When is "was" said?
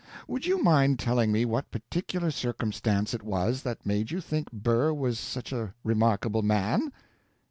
3.21-3.61, 4.91-5.19